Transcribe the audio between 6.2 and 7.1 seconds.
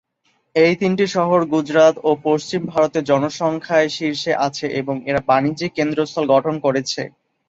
গঠন করেছে।